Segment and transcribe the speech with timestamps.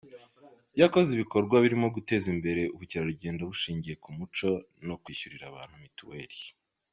[0.81, 4.47] Yakoze ibikorwa birimo guteza imbere ubukerarugendo bushingiye ku umuco
[4.87, 6.39] no kwishyurira abantu mituweri.